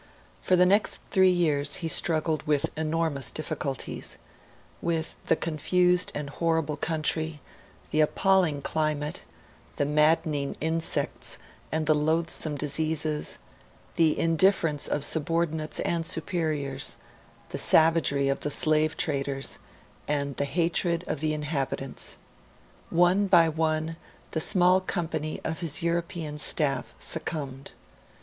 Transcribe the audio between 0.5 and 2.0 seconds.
the next three years he